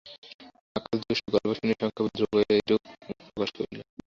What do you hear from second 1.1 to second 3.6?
–গল্প শুনিয়া সংক্ষেপে ধ্রুব এইরূপ মত প্রকাশ